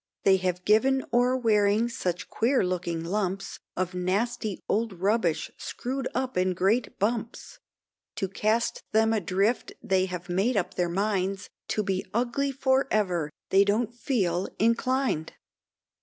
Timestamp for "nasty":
3.93-4.59